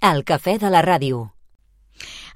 El 0.00 0.22
cafè 0.24 0.54
de 0.56 0.70
la 0.72 0.80
ràdio. 0.80 1.26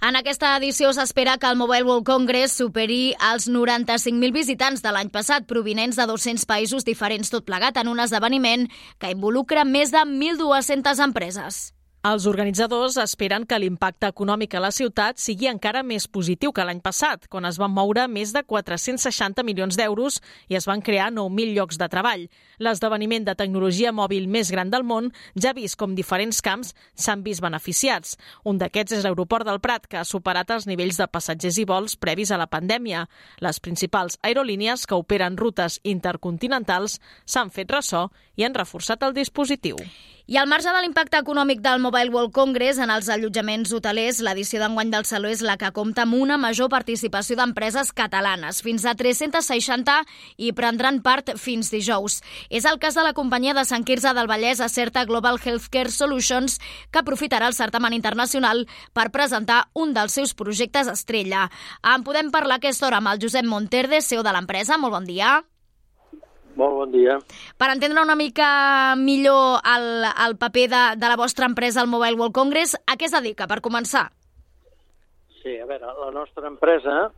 En 0.04 0.18
aquesta 0.18 0.50
edició 0.58 0.90
s'espera 0.92 1.38
que 1.40 1.48
el 1.48 1.56
Mobile 1.56 1.86
World 1.88 2.04
Congress 2.04 2.58
superi 2.60 3.14
els 3.32 3.46
95.000 3.48 4.36
visitants 4.36 4.84
de 4.84 4.92
l'any 4.92 5.08
passat, 5.08 5.46
provinents 5.48 5.96
de 5.96 6.04
200 6.10 6.44
països 6.44 6.84
diferents 6.84 7.32
tot 7.32 7.46
plegat 7.48 7.80
en 7.80 7.88
un 7.88 8.04
esdeveniment 8.04 8.68
que 9.00 9.14
involucra 9.16 9.64
més 9.64 9.94
de 9.96 10.04
1.200 10.04 11.00
empreses. 11.08 11.73
Els 12.04 12.26
organitzadors 12.28 12.98
esperen 13.00 13.46
que 13.48 13.56
l'impacte 13.56 14.10
econòmic 14.12 14.52
a 14.52 14.60
la 14.60 14.68
ciutat 14.76 15.16
sigui 15.22 15.46
encara 15.48 15.80
més 15.80 16.04
positiu 16.04 16.50
que 16.52 16.66
l'any 16.68 16.82
passat, 16.84 17.22
quan 17.32 17.48
es 17.48 17.56
van 17.56 17.72
moure 17.72 18.02
més 18.12 18.34
de 18.36 18.42
460 18.44 19.40
milions 19.48 19.78
d'euros 19.80 20.18
i 20.52 20.58
es 20.58 20.68
van 20.68 20.84
crear 20.84 21.06
9.000 21.16 21.56
llocs 21.56 21.80
de 21.80 21.88
treball. 21.88 22.26
L'esdeveniment 22.60 23.24
de 23.24 23.32
tecnologia 23.40 23.94
mòbil 23.96 24.28
més 24.28 24.52
gran 24.52 24.68
del 24.68 24.84
món 24.84 25.08
ja 25.32 25.54
ha 25.54 25.56
vist 25.56 25.80
com 25.80 25.96
diferents 25.96 26.44
camps 26.44 26.74
s'han 26.92 27.24
vist 27.24 27.40
beneficiats. 27.40 28.18
Un 28.44 28.60
d'aquests 28.60 28.98
és 28.98 29.08
l'aeroport 29.08 29.48
del 29.48 29.64
Prat, 29.64 29.88
que 29.88 30.02
ha 30.02 30.04
superat 30.04 30.52
els 30.52 30.68
nivells 30.68 31.00
de 31.00 31.08
passatgers 31.08 31.56
i 31.56 31.64
vols 31.64 31.96
previs 31.96 32.28
a 32.28 32.36
la 32.36 32.50
pandèmia. 32.52 33.06
Les 33.40 33.64
principals 33.64 34.20
aerolínies 34.20 34.84
que 34.84 35.00
operen 35.00 35.40
rutes 35.40 35.80
intercontinentals 35.82 37.00
s'han 37.24 37.48
fet 37.48 37.72
ressò 37.72 38.10
i 38.36 38.44
han 38.44 38.60
reforçat 38.60 39.08
el 39.08 39.16
dispositiu. 39.16 39.80
I 40.26 40.38
al 40.40 40.46
marge 40.48 40.72
de 40.72 40.80
l'impacte 40.80 41.18
econòmic 41.20 41.58
del 41.60 41.82
Mobile 41.84 42.08
World 42.08 42.32
Congress 42.32 42.78
en 42.80 42.88
els 42.88 43.10
allotjaments 43.12 43.74
hotelers, 43.76 44.22
l'edició 44.24 44.56
d'enguany 44.62 44.88
del 44.88 45.04
Saló 45.04 45.28
és 45.28 45.42
la 45.44 45.58
que 45.60 45.68
compta 45.76 46.06
amb 46.06 46.16
una 46.16 46.38
major 46.40 46.70
participació 46.72 47.36
d'empreses 47.36 47.92
catalanes, 47.92 48.62
fins 48.64 48.88
a 48.88 48.94
360 48.96 49.98
i 50.40 50.54
prendran 50.56 51.02
part 51.04 51.34
fins 51.36 51.68
dijous. 51.68 52.22
És 52.48 52.64
el 52.64 52.80
cas 52.80 52.96
de 52.96 53.04
la 53.04 53.12
companyia 53.12 53.52
de 53.52 53.68
Sant 53.68 53.84
Quirze 53.84 54.16
del 54.16 54.32
Vallès 54.32 54.64
Acerta 54.64 55.04
Global 55.04 55.36
Healthcare 55.36 55.92
Solutions, 55.92 56.56
que 56.88 57.04
aprofitarà 57.04 57.52
el 57.52 57.60
certamen 57.60 57.92
internacional 57.92 58.64
per 58.96 59.10
presentar 59.12 59.66
un 59.74 59.92
dels 59.92 60.16
seus 60.16 60.32
projectes 60.32 60.88
estrella. 60.88 61.50
En 61.84 62.00
podem 62.00 62.32
parlar 62.32 62.62
aquesta 62.62 62.88
hora 62.88 63.04
amb 63.04 63.12
el 63.12 63.20
Josep 63.20 63.44
Monterde, 63.44 64.00
CEO 64.00 64.24
de 64.24 64.32
l'empresa. 64.32 64.80
Molt 64.80 65.02
bon 65.02 65.04
dia. 65.04 65.42
Molt 66.54 66.76
bon 66.78 66.92
dia. 66.94 67.16
Per 67.58 67.68
entendre 67.72 68.02
una 68.02 68.14
mica 68.18 68.94
millor 68.98 69.58
el, 69.74 70.06
el 70.26 70.36
paper 70.38 70.68
de, 70.70 70.82
de 71.00 71.10
la 71.10 71.18
vostra 71.18 71.48
empresa 71.50 71.82
al 71.82 71.90
Mobile 71.90 72.18
World 72.20 72.34
Congress, 72.36 72.76
a 72.86 72.94
què 72.98 73.08
es 73.08 73.16
dedica, 73.16 73.48
per 73.50 73.58
començar? 73.64 74.06
Sí, 75.40 75.56
a 75.58 75.66
veure, 75.66 75.90
la 75.98 76.12
nostra 76.14 76.46
empresa 76.48 77.08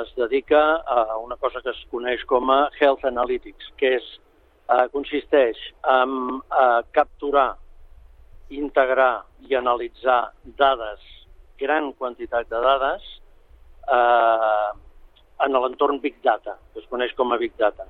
es 0.00 0.14
dedica 0.16 0.62
a 0.80 1.18
una 1.20 1.36
cosa 1.36 1.60
que 1.64 1.70
es 1.72 1.82
coneix 1.92 2.24
com 2.28 2.50
a 2.52 2.68
Health 2.80 3.04
Analytics, 3.08 3.68
que 3.80 3.92
és, 3.98 4.08
eh, 4.72 4.88
consisteix 4.92 5.60
en 5.84 6.40
eh, 6.40 6.80
capturar, 6.96 7.50
integrar 8.48 9.12
i 9.48 9.54
analitzar 9.54 10.32
dades, 10.58 11.04
gran 11.60 11.92
quantitat 11.92 12.48
de 12.48 12.64
dades, 12.64 13.04
eh, 13.84 14.68
en 15.44 15.54
l'entorn 15.54 16.00
Big 16.00 16.20
Data, 16.24 16.56
que 16.72 16.80
es 16.80 16.90
coneix 16.90 17.14
com 17.14 17.32
a 17.32 17.38
Big 17.40 17.54
Data 17.56 17.86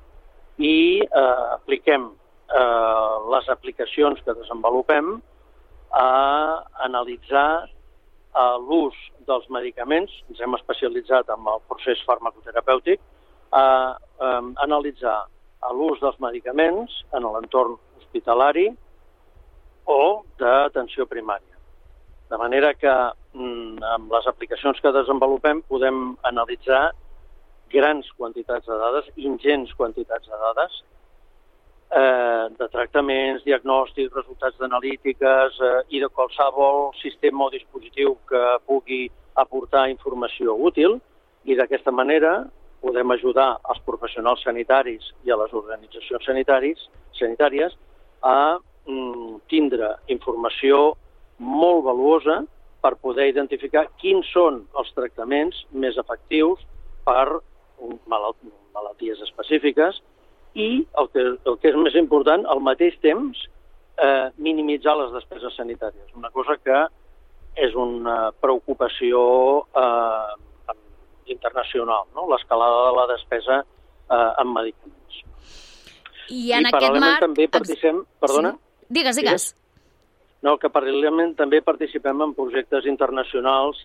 i 0.59 1.01
eh, 1.03 1.45
apliquem 1.55 2.09
eh, 2.11 3.15
les 3.33 3.49
aplicacions 3.49 4.21
que 4.25 4.35
desenvolupem 4.35 5.17
a 5.95 6.09
analitzar 6.85 7.69
eh, 7.69 8.57
l'ús 8.67 8.97
dels 9.29 9.47
medicaments, 9.55 10.13
ens 10.29 10.41
hem 10.43 10.57
especialitzat 10.59 11.31
en 11.35 11.49
el 11.55 11.63
procés 11.71 12.03
farmacoterapèutic, 12.09 13.01
a 13.55 13.65
eh, 13.97 14.45
analitzar 14.67 15.21
l'ús 15.75 16.01
dels 16.03 16.19
medicaments 16.23 17.03
en 17.15 17.27
l'entorn 17.27 17.77
hospitalari 17.99 18.69
o 19.89 20.25
d'atenció 20.41 21.07
primària. 21.09 21.57
De 22.29 22.37
manera 22.37 22.75
que 22.77 22.93
mm, 23.33 23.83
amb 23.95 24.13
les 24.13 24.27
aplicacions 24.29 24.81
que 24.85 24.93
desenvolupem 24.93 25.63
podem 25.71 26.17
analitzar 26.29 26.91
grans 27.73 28.09
quantitats 28.17 28.67
de 28.67 28.77
dades, 28.79 29.11
ingents 29.17 29.73
quantitats 29.77 30.29
de 30.29 30.39
dades, 30.45 30.83
eh, 31.91 32.47
de 32.59 32.69
tractaments, 32.69 33.45
diagnòstics, 33.45 34.15
resultats 34.15 34.59
d'analítiques 34.59 35.61
eh, 35.61 35.73
i 35.97 36.01
de 36.01 36.09
qualsevol 36.09 36.93
sistema 37.03 37.47
o 37.47 37.51
dispositiu 37.51 38.17
que 38.29 38.45
pugui 38.67 39.07
aportar 39.35 39.89
informació 39.91 40.55
útil 40.55 40.99
i 41.45 41.57
d'aquesta 41.57 41.93
manera 41.95 42.45
podem 42.83 43.11
ajudar 43.11 43.57
els 43.71 43.81
professionals 43.87 44.43
sanitaris 44.47 45.13
i 45.27 45.33
a 45.33 45.39
les 45.41 45.53
organitzacions 45.53 46.25
sanitaris, 46.27 46.85
sanitàries 47.19 47.75
a 48.23 48.59
mm, 48.87 49.41
tindre 49.51 49.97
informació 50.15 50.95
molt 51.39 51.85
valuosa 51.87 52.43
per 52.83 52.95
poder 53.03 53.29
identificar 53.31 53.89
quins 53.99 54.27
són 54.33 54.63
els 54.79 54.91
tractaments 54.95 55.65
més 55.73 55.99
efectius 55.99 56.63
per 57.07 57.41
malalt, 58.11 58.39
malalties 58.75 59.21
específiques 59.27 60.01
i, 60.55 60.87
el 61.01 61.09
que, 61.13 61.25
el 61.37 61.59
que 61.63 61.71
és 61.71 61.79
més 61.79 61.97
important, 62.01 62.45
al 62.51 62.63
mateix 62.65 62.97
temps, 63.05 63.45
eh, 63.99 64.29
minimitzar 64.37 64.97
les 64.99 65.13
despeses 65.15 65.57
sanitàries. 65.59 66.11
Una 66.17 66.31
cosa 66.35 66.59
que 66.63 66.85
és 67.59 67.75
una 67.75 68.31
preocupació 68.41 69.21
eh, 69.75 70.75
internacional, 71.33 72.07
no? 72.15 72.29
l'escalada 72.31 72.87
de 72.89 72.97
la 72.97 73.07
despesa 73.13 73.61
eh, 73.61 74.33
en 74.43 74.53
medicaments. 74.55 75.23
I 76.29 76.53
en 76.59 76.69
I 76.69 76.73
aquest 76.73 76.99
marc... 77.01 77.23
també 77.25 77.49
participem... 77.53 78.03
Perdona? 78.21 78.55
Sí. 78.57 78.95
Digues, 78.99 79.21
digues. 79.21 79.49
No, 80.45 80.55
que 80.61 80.71
paral·lelament 80.73 81.35
també 81.37 81.61
participem 81.67 82.21
en 82.25 82.35
projectes 82.37 82.87
internacionals 82.87 83.81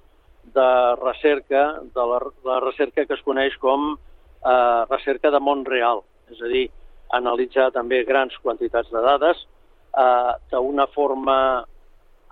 de 0.56 0.96
recerca, 1.02 1.80
de 1.96 2.06
la, 2.12 2.20
la 2.46 2.60
recerca 2.60 3.06
que 3.06 3.16
es 3.16 3.24
coneix 3.26 3.56
com 3.62 3.94
eh, 3.96 4.82
recerca 4.90 5.32
de 5.32 5.40
món 5.40 5.64
real, 5.66 6.04
és 6.32 6.42
a 6.42 6.52
dir, 6.52 6.68
analitzar 7.14 7.70
també 7.72 8.04
grans 8.08 8.36
quantitats 8.44 8.90
de 8.92 9.04
dades 9.06 9.46
eh, 9.98 10.34
d'una 10.52 10.88
forma 10.96 11.38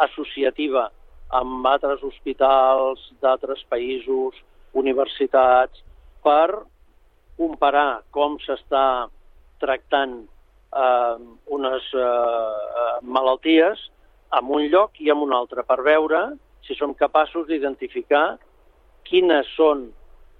associativa 0.02 0.90
amb 1.32 1.68
altres 1.68 2.04
hospitals 2.04 3.04
d'altres 3.24 3.64
països, 3.72 4.36
universitats, 4.76 5.84
per 6.24 6.64
comparar 7.40 8.04
com 8.12 8.38
s'està 8.44 9.08
tractant 9.64 10.20
eh, 10.22 11.16
unes 11.58 11.88
eh, 11.96 13.00
malalties 13.02 13.88
en 14.38 14.52
un 14.58 14.68
lloc 14.74 15.00
i 15.04 15.12
en 15.12 15.24
un 15.26 15.34
altre, 15.36 15.64
per 15.68 15.82
veure 15.86 16.22
si 16.68 16.76
som 16.78 16.94
capaços 16.98 17.48
d'identificar 17.48 18.38
quines 19.08 19.48
són 19.58 19.90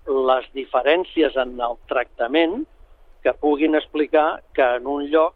les 0.08 0.48
diferències 0.58 1.36
en 1.38 1.58
el 1.62 1.78
tractament 1.90 2.62
que 3.22 3.34
puguin 3.38 3.78
explicar 3.78 4.42
que 4.56 4.66
en 4.78 4.88
un 4.90 5.06
lloc 5.14 5.36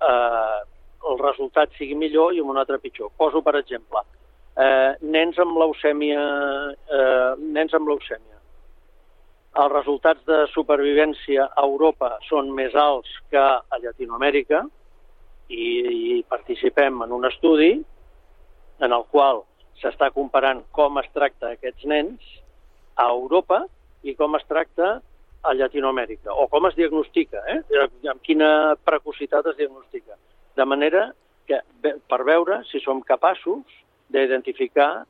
eh, 0.00 0.58
el 1.10 1.18
resultat 1.18 1.72
sigui 1.78 1.96
millor 1.98 2.34
i 2.34 2.42
en 2.42 2.50
un 2.52 2.60
altre 2.60 2.78
pitjor. 2.78 3.10
Poso, 3.18 3.42
per 3.42 3.56
exemple, 3.58 4.02
eh, 4.56 4.92
nens 5.02 5.38
amb 5.42 5.58
leucèmia, 5.58 6.22
eh, 6.98 7.32
nens 7.56 7.74
amb 7.74 7.88
leucèmia. 7.88 8.38
Els 9.60 9.72
resultats 9.72 10.22
de 10.28 10.44
supervivència 10.52 11.48
a 11.48 11.64
Europa 11.66 12.12
són 12.28 12.52
més 12.54 12.74
alts 12.78 13.10
que 13.30 13.40
a 13.40 13.80
Llatinoamèrica 13.82 14.62
i, 15.48 15.64
i 16.14 16.24
participem 16.30 17.02
en 17.02 17.12
un 17.16 17.26
estudi 17.26 17.72
en 18.80 18.92
el 18.92 19.04
qual 19.10 19.42
s'està 19.80 20.10
comparant 20.14 20.62
com 20.76 20.98
es 21.00 21.08
tracta 21.14 21.54
aquests 21.54 21.86
nens 21.88 22.34
a 23.00 23.08
Europa 23.08 23.64
i 24.02 24.14
com 24.16 24.36
es 24.36 24.44
tracta 24.48 24.98
a 25.42 25.54
Llatinoamèrica, 25.56 26.34
o 26.36 26.46
com 26.52 26.66
es 26.68 26.76
diagnostica, 26.76 27.40
eh? 27.48 27.60
amb 28.12 28.20
quina 28.24 28.76
precocitat 28.84 29.46
es 29.52 29.56
diagnostica. 29.56 30.18
De 30.56 30.66
manera 30.68 31.06
que, 31.48 31.62
per 31.80 32.20
veure 32.28 32.60
si 32.68 32.80
som 32.84 33.00
capaços 33.00 33.64
d'identificar 34.12 35.06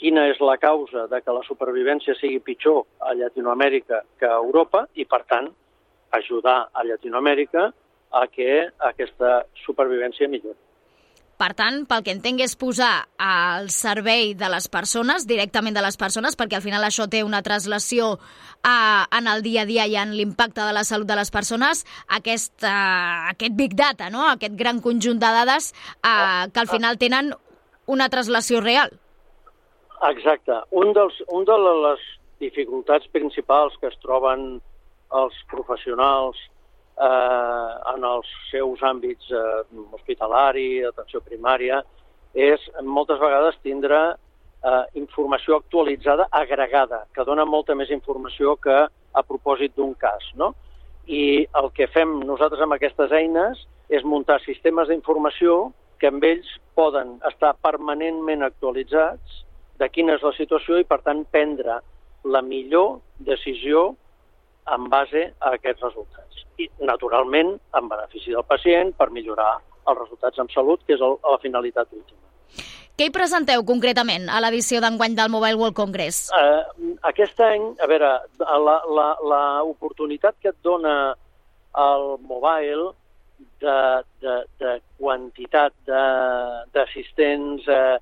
quina 0.00 0.24
és 0.30 0.40
la 0.40 0.56
causa 0.56 1.04
de 1.10 1.20
que 1.20 1.34
la 1.36 1.44
supervivència 1.44 2.16
sigui 2.16 2.40
pitjor 2.40 2.86
a 3.04 3.12
Llatinoamèrica 3.18 4.00
que 4.18 4.28
a 4.28 4.38
Europa 4.40 4.86
i, 4.96 5.04
per 5.04 5.22
tant, 5.28 5.50
ajudar 6.16 6.70
a 6.72 6.84
Llatinoamèrica 6.88 7.68
a 8.16 8.26
que 8.32 8.70
aquesta 8.90 9.42
supervivència 9.66 10.28
millori. 10.28 10.58
Per 11.40 11.54
tant, 11.56 11.86
pel 11.88 12.02
que 12.04 12.12
entenc 12.12 12.42
és 12.44 12.52
posar 12.60 13.06
al 13.16 13.70
servei 13.72 14.34
de 14.36 14.48
les 14.52 14.66
persones, 14.68 15.24
directament 15.24 15.72
de 15.72 15.80
les 15.80 15.96
persones, 15.96 16.36
perquè 16.36 16.58
al 16.58 16.64
final 16.66 16.84
això 16.84 17.06
té 17.08 17.22
una 17.24 17.40
translació 17.46 18.10
a, 18.60 19.06
en 19.16 19.30
el 19.30 19.40
dia 19.46 19.62
a 19.64 19.68
dia 19.70 19.86
i 19.88 19.96
en 19.96 20.12
l'impacte 20.18 20.60
de 20.60 20.74
la 20.76 20.84
salut 20.84 21.08
de 21.08 21.16
les 21.16 21.32
persones, 21.32 21.86
aquest, 22.12 22.52
uh, 22.60 23.30
aquest 23.32 23.56
big 23.56 23.72
data, 23.78 24.10
no? 24.12 24.26
aquest 24.28 24.58
gran 24.58 24.82
conjunt 24.84 25.22
de 25.22 25.32
dades 25.38 25.72
uh, 26.04 26.44
que 26.52 26.60
al 26.60 26.68
final 26.68 27.00
tenen 27.00 27.32
una 27.88 28.10
translació 28.12 28.60
real. 28.60 28.92
Exacte. 30.10 30.60
Un, 30.76 30.92
dels, 30.92 31.16
un 31.32 31.48
de 31.48 31.56
les 31.64 32.04
dificultats 32.44 33.08
principals 33.16 33.80
que 33.80 33.88
es 33.88 33.96
troben 34.04 34.60
els 35.16 35.40
professionals 35.48 36.36
eh, 37.00 37.70
en 37.94 38.04
els 38.04 38.28
seus 38.50 38.82
àmbits 38.86 39.30
eh, 39.32 39.62
hospitalari, 39.96 40.84
atenció 40.88 41.22
primària, 41.24 41.80
és 42.34 42.62
moltes 42.86 43.18
vegades 43.18 43.58
tindre 43.64 44.00
eh, 44.12 44.84
informació 45.00 45.58
actualitzada 45.58 46.28
agregada, 46.30 47.04
que 47.14 47.26
dona 47.26 47.46
molta 47.48 47.74
més 47.74 47.90
informació 47.90 48.56
que 48.62 48.78
a 48.86 49.22
propòsit 49.26 49.74
d'un 49.76 49.94
cas. 49.98 50.24
No? 50.38 50.52
I 51.06 51.46
el 51.58 51.70
que 51.74 51.90
fem 51.90 52.20
nosaltres 52.26 52.62
amb 52.62 52.76
aquestes 52.76 53.12
eines 53.12 53.64
és 53.90 54.06
muntar 54.06 54.38
sistemes 54.44 54.90
d'informació 54.90 55.72
que 56.00 56.08
amb 56.08 56.24
ells 56.24 56.48
poden 56.78 57.18
estar 57.28 57.56
permanentment 57.64 58.44
actualitzats 58.46 59.42
de 59.80 59.88
quina 59.88 60.14
és 60.16 60.22
la 60.24 60.32
situació 60.36 60.78
i, 60.78 60.86
per 60.86 61.00
tant, 61.04 61.24
prendre 61.32 61.80
la 62.24 62.42
millor 62.44 63.00
decisió 63.24 63.94
en 64.76 64.88
base 64.92 65.26
a 65.38 65.54
aquests 65.56 65.82
resultats. 65.88 66.44
I, 66.60 66.68
naturalment, 66.84 67.54
en 67.78 67.88
benefici 67.88 68.34
del 68.34 68.46
pacient 68.48 68.92
per 68.98 69.10
millorar 69.14 69.52
els 69.88 69.98
resultats 69.98 70.38
en 70.42 70.50
salut, 70.54 70.82
que 70.86 70.94
és 70.96 71.04
el, 71.04 71.16
la 71.24 71.40
finalitat 71.42 71.88
última. 71.92 72.18
Què 73.00 73.06
hi 73.08 73.12
presenteu 73.14 73.62
concretament 73.64 74.28
a 74.28 74.42
l'edició 74.44 74.80
d'enguany 74.84 75.14
del 75.16 75.30
Mobile 75.32 75.56
World 75.56 75.76
Congress? 75.78 76.28
Uh, 76.36 76.60
aquest 77.08 77.38
any, 77.40 77.62
a 77.80 77.86
veure, 77.88 78.10
l'oportunitat 78.44 80.36
que 80.42 80.52
et 80.52 80.58
dona 80.66 81.14
el 81.80 82.04
mobile 82.28 82.90
de, 83.62 83.78
de, 84.20 84.34
de 84.60 84.74
quantitat 84.98 85.72
d'assistents, 86.74 87.64
eh, 87.68 87.96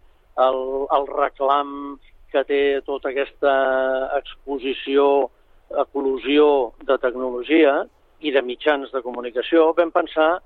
el, 0.48 0.60
el 0.98 1.06
reclam 1.10 1.98
que 2.32 2.42
té 2.48 2.62
tota 2.86 3.12
aquesta 3.12 3.54
exposició, 4.18 5.30
eclosió 5.70 6.72
de 6.86 6.96
tecnologia 6.98 7.82
i 8.20 8.32
de 8.34 8.42
mitjans 8.42 8.92
de 8.92 9.02
comunicació, 9.04 9.72
vam 9.76 9.92
pensar 9.94 10.40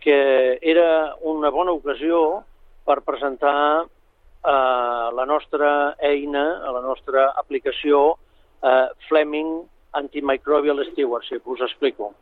que 0.00 0.58
era 0.62 1.14
una 1.26 1.50
bona 1.50 1.72
ocasió 1.74 2.42
per 2.86 3.00
presentar 3.06 3.84
eh, 3.84 5.08
la 5.14 5.24
nostra 5.26 5.94
eina, 5.98 6.44
la 6.70 6.82
nostra 6.84 7.30
aplicació 7.36 8.18
eh, 8.62 8.86
Fleming 9.08 9.62
Antimicrobial 9.98 10.84
Stewardship, 10.92 11.46
us 11.46 11.64
explico. 11.66 12.12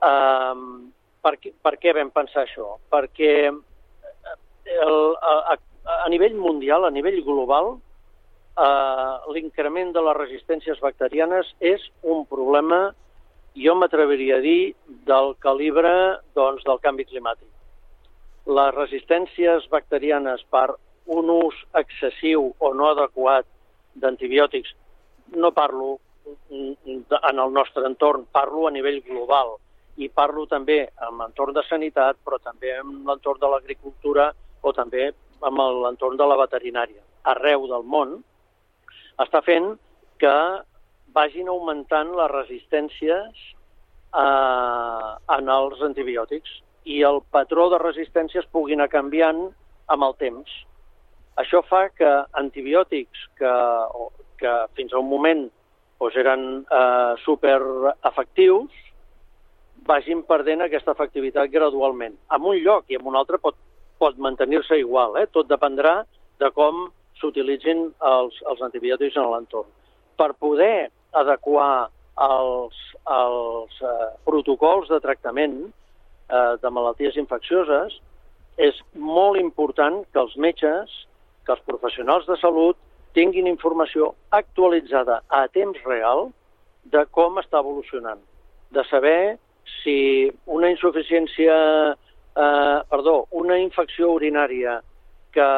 Eh, 0.00 0.54
per, 1.20 1.34
per 1.36 1.74
què 1.80 1.94
vam 1.96 2.12
pensar 2.14 2.46
això? 2.46 2.76
Perquè 2.92 3.34
el, 3.50 4.98
a, 5.20 5.56
a 6.04 6.08
nivell 6.12 6.36
mundial, 6.38 6.86
a 6.86 6.94
nivell 6.94 7.20
global, 7.26 7.74
eh, 8.66 9.32
l'increment 9.34 9.94
de 9.96 10.02
les 10.08 10.18
resistències 10.18 10.80
bacterianes 10.80 11.54
és 11.60 11.86
un 12.02 12.26
problema, 12.26 12.90
jo 13.56 13.74
m'atreviria 13.74 14.38
a 14.38 14.44
dir, 14.44 14.74
del 15.08 15.34
calibre 15.40 15.94
doncs, 16.36 16.62
del 16.68 16.78
canvi 16.84 17.08
climàtic 17.08 17.48
les 18.46 18.74
resistències 18.74 19.66
bacterianes 19.70 20.42
per 20.50 20.70
un 21.06 21.30
ús 21.30 21.56
excessiu 21.78 22.52
o 22.58 22.72
no 22.74 22.90
adequat 22.90 23.46
d'antibiòtics, 24.00 24.72
no 25.36 25.50
parlo 25.52 25.98
en 26.50 27.38
el 27.38 27.52
nostre 27.52 27.84
entorn, 27.86 28.26
parlo 28.32 28.66
a 28.66 28.70
nivell 28.70 29.00
global 29.06 29.56
i 29.96 30.08
parlo 30.08 30.46
també 30.46 30.80
en 31.06 31.18
l'entorn 31.18 31.54
de 31.54 31.62
sanitat, 31.68 32.16
però 32.24 32.38
també 32.38 32.72
en 32.78 33.02
l'entorn 33.06 33.40
de 33.40 33.50
l'agricultura 33.50 34.30
o 34.62 34.72
també 34.72 35.10
amb 35.42 35.62
l'entorn 35.84 36.16
de 36.16 36.26
la 36.26 36.38
veterinària. 36.40 37.02
Arreu 37.34 37.66
del 37.68 37.84
món 37.84 38.20
està 39.24 39.42
fent 39.44 39.72
que 40.20 40.36
vagin 41.14 41.48
augmentant 41.50 42.12
les 42.16 42.30
resistències 42.32 43.44
eh, 44.14 45.10
en 45.36 45.54
els 45.56 45.82
antibiòtics 45.90 46.58
i 46.90 47.02
el 47.06 47.20
patró 47.34 47.68
de 47.72 47.80
resistència 47.82 48.40
es 48.42 48.50
pugui 48.52 48.76
anar 48.76 48.90
canviant 48.92 49.48
amb 49.90 50.06
el 50.06 50.14
temps. 50.20 50.52
Això 51.40 51.62
fa 51.66 51.88
que 51.94 52.10
antibiòtics 52.40 53.26
que, 53.38 53.54
que 54.40 54.54
fins 54.78 54.94
a 54.94 55.02
un 55.02 55.10
moment 55.10 55.48
doncs 56.00 56.16
eren 56.16 56.44
eh, 56.64 57.12
superefectius 57.24 58.78
vagin 59.88 60.22
perdent 60.28 60.64
aquesta 60.64 60.94
efectivitat 60.96 61.50
gradualment. 61.52 62.16
En 62.32 62.46
un 62.46 62.56
lloc 62.64 62.88
i 62.88 62.96
en 62.96 63.06
un 63.08 63.18
altre 63.20 63.40
pot, 63.42 63.56
pot 64.00 64.16
mantenir-se 64.16 64.78
igual. 64.80 65.16
Eh? 65.20 65.26
Tot 65.32 65.48
dependrà 65.48 66.00
de 66.40 66.50
com 66.56 66.88
s'utilitzin 67.20 67.88
els, 68.10 68.40
els 68.50 68.62
antibiòtics 68.66 69.16
en 69.20 69.30
l'entorn. 69.30 69.68
Per 70.16 70.32
poder 70.40 70.90
adequar 71.16 71.88
els, 72.20 72.76
els 73.08 73.80
eh, 73.82 74.08
protocols 74.26 74.90
de 74.92 75.00
tractament, 75.04 75.56
eh, 76.28 76.54
de 76.62 76.72
malalties 76.72 77.16
infeccioses, 77.20 77.96
és 78.60 78.76
molt 78.94 79.40
important 79.40 80.02
que 80.12 80.20
els 80.20 80.36
metges, 80.36 80.92
que 81.46 81.54
els 81.56 81.64
professionals 81.68 82.26
de 82.28 82.36
salut 82.40 82.76
tinguin 83.16 83.48
informació 83.50 84.12
actualitzada 84.36 85.20
a 85.28 85.46
temps 85.54 85.80
real 85.86 86.28
de 86.92 87.04
com 87.16 87.40
està 87.40 87.60
evolucionant, 87.60 88.20
de 88.70 88.84
saber 88.90 89.38
si 89.80 90.30
una 90.46 90.70
insuficiència, 90.70 91.56
eh, 92.36 92.78
perdó, 92.90 93.24
una 93.30 93.58
infecció 93.58 94.12
urinària 94.12 94.80
que 95.34 95.48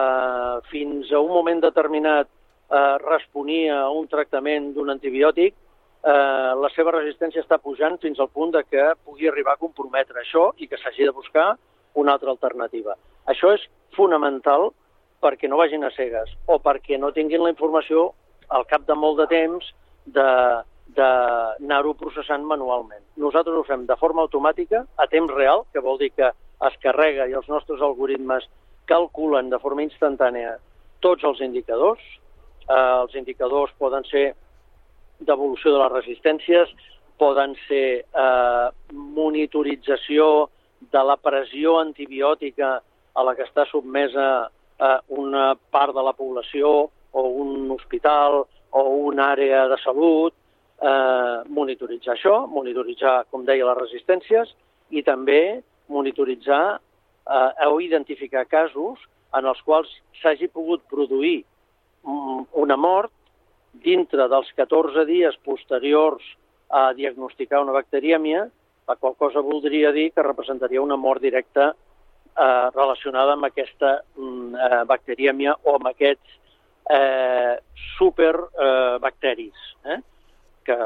fins 0.70 1.12
a 1.12 1.20
un 1.20 1.32
moment 1.32 1.60
determinat 1.62 2.28
eh, 2.28 2.96
responia 3.04 3.82
a 3.82 3.90
un 3.90 4.08
tractament 4.08 4.72
d'un 4.76 4.92
antibiòtic 4.94 5.54
eh, 5.54 6.52
la 6.62 6.70
seva 6.76 6.94
resistència 6.98 7.42
està 7.44 7.58
pujant 7.62 7.98
fins 8.02 8.20
al 8.20 8.30
punt 8.32 8.52
de 8.54 8.62
que 8.68 8.92
pugui 9.04 9.30
arribar 9.30 9.56
a 9.56 9.62
comprometre 9.62 10.22
això 10.22 10.50
i 10.58 10.68
que 10.68 10.80
s'hagi 10.80 11.08
de 11.08 11.14
buscar 11.16 11.52
una 11.94 12.16
altra 12.16 12.32
alternativa. 12.32 12.96
Això 13.28 13.52
és 13.54 13.64
fonamental 13.96 14.70
perquè 15.22 15.48
no 15.48 15.60
vagin 15.60 15.84
a 15.84 15.92
cegues 15.94 16.32
o 16.50 16.58
perquè 16.58 16.98
no 16.98 17.12
tinguin 17.14 17.44
la 17.44 17.52
informació 17.52 18.10
al 18.48 18.66
cap 18.66 18.86
de 18.88 18.96
molt 18.98 19.20
de 19.22 19.28
temps 19.30 19.72
de 20.06 20.28
d'anar-ho 20.92 21.94
processant 21.96 22.42
manualment. 22.44 23.00
Nosaltres 23.16 23.56
ho 23.56 23.62
fem 23.64 23.86
de 23.88 23.96
forma 23.96 24.26
automàtica, 24.26 24.82
a 25.00 25.06
temps 25.08 25.30
real, 25.32 25.64
que 25.72 25.80
vol 25.80 25.96
dir 25.96 26.10
que 26.12 26.26
es 26.68 26.74
carrega 26.82 27.24
i 27.30 27.36
els 27.38 27.48
nostres 27.48 27.80
algoritmes 27.80 28.44
calculen 28.90 29.50
de 29.50 29.58
forma 29.62 29.84
instantània 29.84 30.56
tots 31.00 31.24
els 31.24 31.42
indicadors. 31.44 32.02
Eh, 32.68 32.94
els 33.02 33.14
indicadors 33.18 33.74
poden 33.78 34.06
ser 34.10 34.32
d'evolució 35.22 35.74
de 35.74 35.82
les 35.82 35.92
resistències, 35.92 36.72
poden 37.18 37.54
ser 37.68 38.02
eh, 38.02 38.66
monitorització 38.92 40.48
de 40.92 41.02
la 41.06 41.16
pressió 41.16 41.78
antibiòtica 41.80 42.74
a 43.14 43.24
la 43.26 43.34
que 43.38 43.46
està 43.46 43.66
submesa 43.70 44.26
eh, 44.46 44.98
una 45.18 45.52
part 45.70 45.94
de 45.94 46.02
la 46.02 46.14
població 46.16 46.90
o 47.12 47.22
un 47.44 47.70
hospital 47.70 48.42
o 48.72 48.82
una 49.12 49.32
àrea 49.36 49.66
de 49.68 49.78
salut, 49.84 50.34
eh, 50.80 51.36
monitoritzar 51.48 52.16
això, 52.16 52.46
monitoritzar, 52.48 53.26
com 53.30 53.44
deia, 53.46 53.68
les 53.68 53.80
resistències 53.84 54.54
i 54.90 55.04
també 55.06 55.62
monitoritzar 55.92 56.80
eh, 57.28 57.66
o 57.68 57.80
identificar 57.80 58.46
casos 58.46 59.00
en 59.36 59.48
els 59.48 59.60
quals 59.64 59.90
s'hagi 60.20 60.48
pogut 60.52 60.82
produir 60.90 61.42
una 62.02 62.76
mort 62.76 63.12
dintre 63.72 64.26
dels 64.28 64.50
14 64.56 65.04
dies 65.06 65.36
posteriors 65.46 66.24
a 66.68 66.92
diagnosticar 66.96 67.62
una 67.62 67.72
bacterièmia, 67.72 68.46
la 68.88 68.96
qual 68.96 69.14
cosa 69.16 69.40
voldria 69.40 69.92
dir 69.92 70.10
que 70.12 70.24
representaria 70.24 70.82
una 70.82 70.96
mort 70.96 71.22
directa 71.22 71.70
eh, 71.72 72.70
relacionada 72.74 73.36
amb 73.36 73.46
aquesta 73.48 74.00
mm, 74.16 74.54
eh, 74.54 74.84
bacterièmia 74.88 75.54
o 75.62 75.76
amb 75.76 75.90
aquests 75.92 76.38
eh, 76.90 77.56
superbacteris, 77.98 79.68
eh, 79.86 79.98
que 80.66 80.78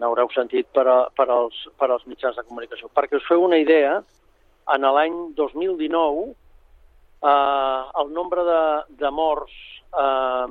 n'haureu 0.00 0.30
sentit 0.34 0.68
per, 0.74 0.86
a, 0.90 0.98
per, 1.14 1.28
als, 1.30 1.56
per 1.78 1.90
als 1.90 2.06
mitjans 2.10 2.36
de 2.36 2.44
comunicació. 2.46 2.90
Perquè 2.94 3.18
us 3.18 3.26
feu 3.28 3.44
una 3.44 3.58
idea, 3.62 4.00
en 4.72 4.86
l'any 4.96 5.16
2019 5.36 6.24
eh, 7.24 7.82
el 8.00 8.12
nombre 8.12 8.44
de, 8.44 8.62
de 9.00 9.10
morts 9.10 9.54
eh, 9.92 10.46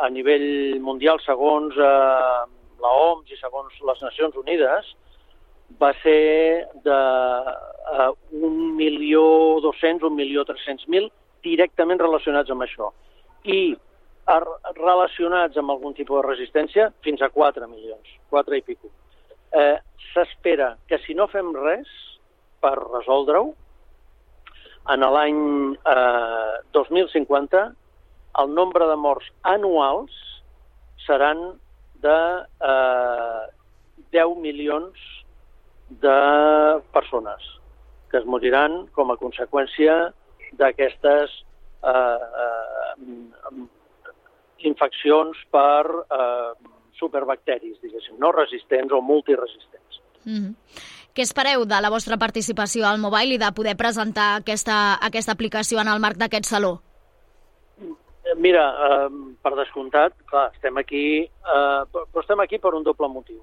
a 0.00 0.08
nivell 0.08 0.80
mundial, 0.80 1.20
segons 1.24 1.76
eh, 1.76 2.40
la 2.80 2.94
OMS 3.04 3.30
i 3.32 3.38
segons 3.40 3.76
les 3.88 4.02
Nacions 4.06 4.36
Unides, 4.40 4.94
va 5.80 5.92
ser 6.02 6.66
de 6.84 6.98
eh, 7.96 8.10
1.200.000, 8.40 10.10
1.300.000 10.10 11.10
directament 11.44 12.00
relacionats 12.00 12.50
amb 12.52 12.66
això. 12.66 12.90
I 13.44 13.76
relacionats 14.76 15.56
amb 15.58 15.72
algun 15.72 15.94
tipus 15.96 16.20
de 16.20 16.28
resistència, 16.28 16.90
fins 17.04 17.22
a 17.22 17.30
4 17.34 17.66
milions, 17.68 18.12
4 18.30 18.58
i 18.58 18.62
pico. 18.62 18.90
Eh, 19.56 19.78
S'espera 20.10 20.74
que 20.90 20.98
si 21.04 21.14
no 21.14 21.28
fem 21.30 21.52
res 21.54 21.88
per 22.60 22.76
resoldre-ho, 22.78 23.52
en 24.90 25.04
l'any 25.14 25.40
eh, 25.76 26.54
2050 26.72 27.62
el 28.40 28.54
nombre 28.54 28.86
de 28.88 28.96
morts 28.96 29.28
anuals 29.42 30.14
seran 31.06 31.42
de 32.04 32.18
eh, 32.70 33.42
10 34.16 34.36
milions 34.42 35.08
de 36.02 36.18
persones 36.94 37.46
que 38.10 38.18
es 38.18 38.26
moriran 38.26 38.86
com 38.96 39.12
a 39.12 39.18
conseqüència 39.20 40.10
d'aquestes 40.58 41.34
eh, 41.86 42.42
eh, 42.44 43.66
infeccions 44.70 45.38
per 45.54 45.84
eh, 45.86 46.52
superbacteris, 46.98 47.78
diguéssim, 47.82 48.18
no 48.20 48.32
resistents 48.34 48.92
o 48.92 49.00
multiresistents. 49.00 50.02
Mm 50.24 50.38
-hmm. 50.38 50.54
Què 51.14 51.24
espereu 51.26 51.64
de 51.66 51.78
la 51.82 51.90
vostra 51.90 52.16
participació 52.22 52.86
al 52.86 53.00
Mobile 53.02 53.34
i 53.34 53.40
de 53.42 53.50
poder 53.56 53.74
presentar 53.78 54.36
aquesta, 54.38 54.76
aquesta 55.02 55.34
aplicació 55.34 55.80
en 55.82 55.90
el 55.90 56.02
marc 56.02 56.20
d'aquest 56.20 56.46
saló? 56.46 56.76
Mira, 58.38 58.62
eh, 58.86 59.08
per 59.42 59.56
descomptat, 59.58 60.14
clar, 60.30 60.50
estem 60.54 60.78
aquí, 60.78 61.24
eh, 61.26 61.80
però 61.90 62.22
estem 62.22 62.40
aquí 62.44 62.60
per 62.62 62.74
un 62.78 62.86
doble 62.86 63.08
motiu. 63.10 63.40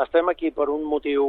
Estem 0.00 0.28
aquí 0.32 0.50
per 0.50 0.70
un 0.72 0.84
motiu, 0.88 1.26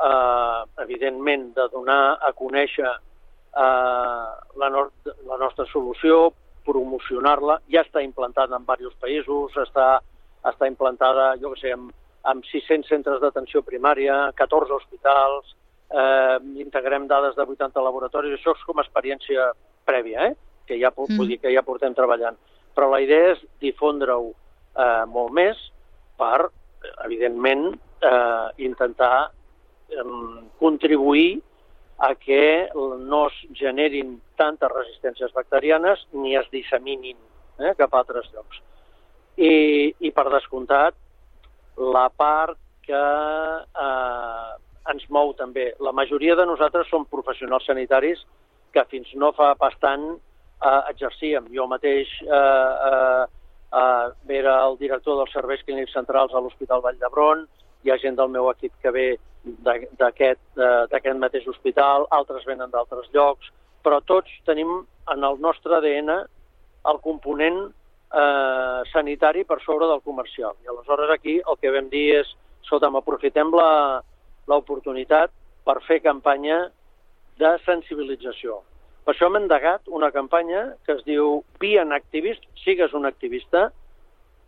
eh, 0.00 0.60
evidentment, 0.86 1.50
de 1.54 1.68
donar 1.68 2.16
a 2.16 2.32
conèixer 2.32 2.88
eh, 2.88 4.28
la, 4.56 4.70
no 4.72 4.88
la 5.28 5.36
nostra 5.36 5.66
solució, 5.66 6.30
promocionar-la, 6.64 7.60
ja 7.68 7.84
està 7.84 8.00
implantada 8.00 8.56
en 8.56 8.64
diversos 8.64 8.96
països, 9.02 9.56
està, 9.68 10.00
està 10.48 10.68
implantada, 10.70 11.34
jo 11.42 11.52
que 11.52 11.60
sé, 11.60 11.74
en, 11.76 11.90
en 12.28 12.42
600 12.44 12.88
centres 12.88 13.20
d'atenció 13.22 13.62
primària, 13.64 14.30
14 14.36 14.74
hospitals, 14.76 15.54
eh, 15.90 16.38
integrem 16.60 17.06
dades 17.08 17.36
de 17.36 17.46
80 17.46 17.82
laboratoris, 17.82 18.36
això 18.36 18.54
és 18.56 18.64
com 18.66 18.78
a 18.78 18.84
experiència 18.84 19.50
prèvia, 19.88 20.30
eh? 20.30 20.34
que 20.66 20.78
ja, 20.78 20.92
mm. 20.94 21.18
vull 21.18 21.30
dir 21.32 21.40
que 21.42 21.52
ja 21.54 21.66
portem 21.66 21.94
treballant. 21.96 22.38
Però 22.76 22.90
la 22.90 23.00
idea 23.02 23.32
és 23.34 23.44
difondre-ho 23.62 24.30
eh, 24.30 25.04
molt 25.10 25.34
més 25.34 25.58
per, 26.20 26.50
evidentment, 27.04 27.72
eh, 28.00 28.48
intentar 28.66 29.30
eh, 29.90 30.04
contribuir 30.60 31.40
a 32.00 32.14
que 32.14 32.70
no 32.72 33.26
es 33.28 33.40
generin 33.58 34.14
tantes 34.36 34.70
resistències 34.72 35.34
bacterianes 35.36 36.06
ni 36.16 36.32
es 36.38 36.46
disseminin 36.52 37.18
eh, 37.60 37.74
cap 37.76 37.92
a 37.92 38.00
altres 38.00 38.30
llocs. 38.32 38.62
I, 39.36 39.92
I 40.00 40.10
per 40.16 40.30
descomptat, 40.32 40.96
la 41.80 42.08
part 42.12 42.58
que 42.84 43.00
eh, 43.86 44.50
ens 44.92 45.06
mou 45.08 45.32
també. 45.38 45.70
La 45.80 45.92
majoria 45.96 46.36
de 46.36 46.46
nosaltres 46.48 46.88
som 46.92 47.06
professionals 47.08 47.66
sanitaris 47.68 48.22
que 48.74 48.84
fins 48.92 49.10
no 49.18 49.32
fa 49.36 49.54
bastant 49.58 50.06
eh, 50.12 50.80
exercíem. 50.92 51.48
Jo 51.54 51.66
mateix 51.70 52.12
eh, 52.26 52.74
eh, 52.90 53.24
eh, 53.80 54.36
era 54.40 54.58
el 54.66 54.76
director 54.78 55.18
dels 55.20 55.32
serveis 55.34 55.64
clínics 55.66 55.96
centrals 55.96 56.34
a 56.34 56.42
l'Hospital 56.42 56.84
Vall 56.84 57.00
d'Hebron, 57.00 57.46
hi 57.84 57.90
ha 57.90 57.98
gent 58.02 58.18
del 58.18 58.28
meu 58.28 58.50
equip 58.52 58.74
que 58.82 58.92
ve 58.92 59.08
d'aquest 59.64 61.16
mateix 61.16 61.46
hospital, 61.48 62.04
altres 62.12 62.44
venen 62.44 62.70
d'altres 62.70 63.08
llocs, 63.14 63.48
però 63.80 64.02
tots 64.04 64.28
tenim 64.44 64.82
en 65.08 65.24
el 65.24 65.40
nostre 65.40 65.78
ADN 65.78 66.10
el 66.90 66.98
component 67.04 67.70
eh, 68.12 68.80
sanitari 68.92 69.44
per 69.44 69.60
sobre 69.64 69.86
del 69.86 70.02
comercial. 70.02 70.54
I 70.64 70.70
aleshores 70.72 71.10
aquí 71.10 71.38
el 71.40 71.58
que 71.60 71.72
vam 71.74 71.90
dir 71.92 72.20
és, 72.20 72.32
escolta'm, 72.64 72.98
aprofitem 72.98 73.52
l'oportunitat 73.54 75.32
per 75.64 75.78
fer 75.86 76.00
campanya 76.04 76.66
de 77.40 77.52
sensibilització. 77.66 78.60
Per 79.04 79.14
això 79.14 79.30
hem 79.30 79.40
endegat 79.40 79.88
una 79.88 80.10
campanya 80.12 80.74
que 80.86 80.98
es 80.98 81.04
diu 81.06 81.40
Be 81.60 81.76
an 81.80 81.92
Activist, 81.96 82.44
sigues 82.64 82.92
un 82.94 83.08
activista, 83.08 83.70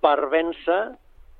per 0.02 0.18
vèncer 0.30 0.82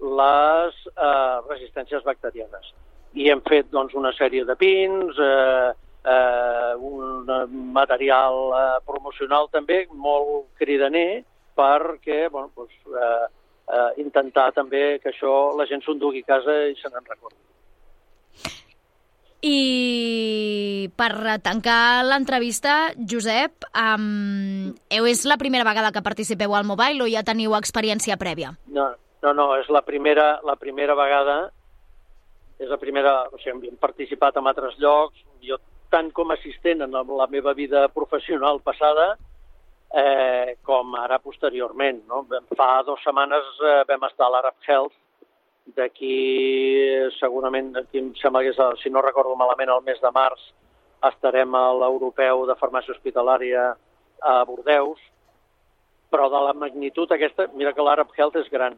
les 0.02 0.78
eh, 0.94 1.36
resistències 1.50 2.02
bacterianes 2.06 2.72
i 3.14 3.28
hem 3.30 3.42
fet 3.48 3.68
doncs, 3.72 3.94
una 3.98 4.12
sèrie 4.16 4.44
de 4.48 4.56
pins, 4.56 5.18
eh, 5.20 5.72
eh, 6.12 6.72
un 6.76 7.28
material 7.74 8.38
eh, 8.56 8.78
promocional 8.88 9.50
també 9.52 9.84
molt 9.92 10.48
cridaner 10.60 11.22
perquè 11.56 12.26
bueno, 12.30 12.50
doncs, 12.56 12.74
eh, 12.88 13.26
eh, 13.72 13.90
intentar 14.02 14.50
també 14.56 14.98
que 15.02 15.12
això 15.12 15.52
la 15.58 15.66
gent 15.70 15.82
s'ho 15.84 15.96
endugui 15.96 16.24
a 16.24 16.30
casa 16.34 16.58
i 16.68 16.76
se 16.78 16.90
n'en 16.90 17.08
recordi. 17.08 17.40
I 19.42 20.86
per 20.94 21.40
tancar 21.42 22.04
l'entrevista, 22.06 22.92
Josep, 22.94 23.64
um, 23.74 24.68
heu 24.86 25.08
és 25.10 25.24
la 25.26 25.36
primera 25.40 25.66
vegada 25.66 25.90
que 25.90 26.04
participeu 26.04 26.54
al 26.54 26.68
Mobile 26.68 27.02
o 27.02 27.08
ja 27.10 27.24
teniu 27.26 27.56
experiència 27.58 28.14
prèvia? 28.20 28.52
No, 28.70 28.92
no, 29.24 29.32
no 29.34 29.48
és 29.58 29.66
la 29.74 29.82
primera, 29.82 30.36
la 30.46 30.54
primera 30.60 30.94
vegada 30.94 31.50
és 32.62 32.70
la 32.70 32.78
primera, 32.78 33.16
o 33.34 33.40
sigui, 33.42 33.72
hem 33.72 33.78
participat 33.82 34.38
en 34.38 34.46
altres 34.46 34.78
llocs, 34.78 35.18
jo 35.42 35.58
tant 35.90 36.12
com 36.14 36.30
assistent 36.30 36.84
en 36.86 36.94
la 36.94 37.26
meva 37.26 37.52
vida 37.58 37.88
professional 37.90 38.62
passada, 38.62 39.16
eh, 39.92 40.56
com 40.64 40.94
ara 40.96 41.18
posteriorment. 41.18 42.02
No? 42.08 42.24
Fa 42.56 42.82
dues 42.86 43.02
setmanes 43.04 43.48
eh, 43.60 43.82
vam 43.88 44.08
estar 44.08 44.26
a 44.28 44.34
l'Arab 44.34 44.58
Health, 44.66 44.96
d'aquí 45.76 46.16
segurament, 47.20 47.70
aquí 47.78 48.00
em 48.00 48.10
sembla 48.18 48.42
que 48.42 48.50
és, 48.50 48.60
si 48.82 48.90
no 48.90 49.04
recordo 49.04 49.36
malament, 49.38 49.70
el 49.70 49.84
mes 49.86 50.00
de 50.02 50.10
març 50.14 50.42
estarem 51.06 51.54
a 51.54 51.68
l'Europeu 51.78 52.46
de 52.48 52.56
Farmàcia 52.58 52.94
Hospitalària 52.94 53.72
a 54.22 54.34
Bordeus, 54.46 55.00
però 56.12 56.28
de 56.30 56.40
la 56.44 56.52
magnitud 56.54 57.10
aquesta, 57.10 57.48
mira 57.54 57.72
que 57.72 57.84
l'Arab 57.84 58.12
Health 58.16 58.38
és 58.42 58.50
gran, 58.52 58.76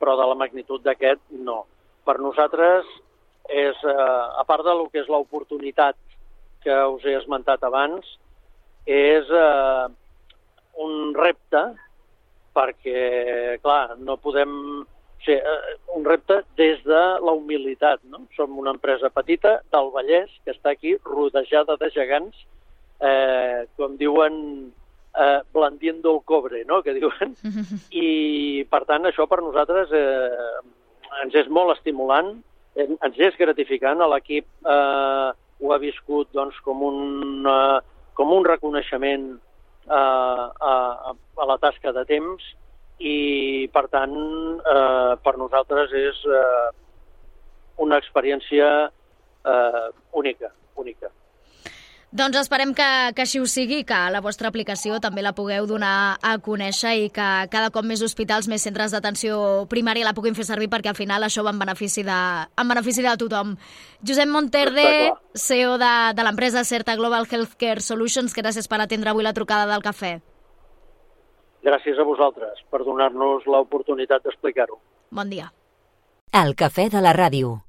però 0.00 0.16
de 0.16 0.28
la 0.28 0.36
magnitud 0.38 0.84
d'aquest 0.84 1.22
no. 1.40 1.64
Per 2.06 2.18
nosaltres 2.20 2.86
és, 3.48 3.76
eh, 3.84 4.26
a 4.40 4.44
part 4.46 4.64
de 4.64 4.74
lo 4.74 4.88
que 4.88 5.00
és 5.00 5.08
l'oportunitat 5.08 5.96
que 6.62 6.76
us 6.86 7.04
he 7.04 7.16
esmentat 7.16 7.62
abans, 7.64 8.06
és 8.86 9.26
eh, 9.30 9.86
un 10.82 11.14
repte 11.16 11.62
perquè, 12.56 13.60
clar, 13.64 13.96
no 14.00 14.18
podem... 14.20 14.52
O 14.86 15.24
sigui, 15.26 15.40
eh, 15.40 15.76
un 15.96 16.04
repte 16.06 16.42
des 16.60 16.82
de 16.86 17.02
la 17.24 17.32
humilitat, 17.34 18.02
no? 18.12 18.26
Som 18.36 18.58
una 18.60 18.74
empresa 18.76 19.08
petita 19.10 19.56
del 19.74 19.88
Vallès 19.94 20.30
que 20.44 20.52
està 20.52 20.74
aquí 20.74 20.94
rodejada 21.02 21.74
de 21.80 21.88
gegants, 21.90 22.44
eh, 23.00 23.64
com 23.80 23.96
diuen, 23.98 24.36
eh, 25.16 25.40
blandiendo 25.52 26.12
el 26.14 26.20
cobre, 26.24 26.62
no?, 26.68 26.82
que 26.84 26.94
diuen. 26.94 27.34
I, 27.90 28.64
per 28.70 28.84
tant, 28.86 29.08
això 29.08 29.26
per 29.26 29.40
nosaltres 29.42 29.90
eh, 29.96 30.60
ens 31.24 31.40
és 31.42 31.50
molt 31.50 31.74
estimulant, 31.74 32.36
ens 32.76 33.18
és 33.18 33.36
gratificant, 33.40 34.04
l'equip 34.12 34.46
eh, 34.46 35.28
ho 35.32 35.72
ha 35.72 35.80
viscut 35.80 36.28
doncs, 36.36 36.60
com, 36.64 36.84
un, 36.84 37.48
eh, 37.48 37.80
com 38.14 38.32
un 38.36 38.44
reconeixement 38.44 39.30
eh, 39.32 39.45
a, 39.88 41.14
a 41.14 41.48
la 41.50 41.58
tasca 41.62 41.92
de 41.92 42.04
temps 42.08 42.44
i, 42.98 43.68
per 43.72 43.86
tant, 43.92 44.16
eh, 44.60 45.12
per 45.22 45.36
nosaltres 45.36 45.92
és 45.92 46.22
eh, 46.24 46.68
una 47.84 47.98
experiència 48.00 48.68
eh, 48.88 49.86
única, 50.12 50.52
única. 50.76 51.12
Doncs 52.14 52.36
esperem 52.38 52.70
que, 52.72 52.86
que 53.18 53.24
així 53.24 53.40
ho 53.42 53.46
sigui, 53.50 53.80
que 53.84 53.96
la 54.14 54.20
vostra 54.22 54.46
aplicació 54.48 55.00
també 55.02 55.24
la 55.26 55.34
pugueu 55.34 55.66
donar 55.66 56.16
a 56.22 56.36
conèixer 56.38 56.92
i 57.02 57.08
que 57.10 57.26
cada 57.50 57.72
cop 57.74 57.84
més 57.84 58.00
hospitals, 58.06 58.46
més 58.46 58.62
centres 58.62 58.94
d'atenció 58.94 59.66
primària 59.68 60.06
la 60.06 60.14
puguin 60.14 60.38
fer 60.38 60.46
servir 60.46 60.70
perquè 60.70 60.92
al 60.92 60.98
final 60.98 61.26
això 61.26 61.42
va 61.42 61.50
en 61.50 61.58
benefici 61.58 62.06
de, 62.06 62.20
en 62.46 62.70
benefici 62.70 63.02
de 63.02 63.16
tothom. 63.18 63.56
Josep 64.06 64.30
Monterde, 64.30 64.86
CEO 65.34 65.76
de, 65.82 65.92
de 66.14 66.28
l'empresa 66.28 66.64
Certa 66.64 66.94
Global 66.94 67.26
Healthcare 67.26 67.82
Solutions, 67.82 68.38
gràcies 68.38 68.70
per 68.70 68.80
atendre 68.80 69.10
avui 69.10 69.26
la 69.26 69.34
trucada 69.34 69.66
del 69.74 69.82
cafè. 69.82 70.14
Gràcies 71.66 71.98
a 71.98 72.06
vosaltres 72.06 72.62
per 72.70 72.84
donar-nos 72.86 73.50
l'oportunitat 73.50 74.22
d'explicar-ho. 74.22 74.78
Bon 75.10 75.26
dia. 75.26 75.50
El 76.30 76.54
cafè 76.54 76.86
de 76.92 77.02
la 77.02 77.16
ràdio. 77.16 77.65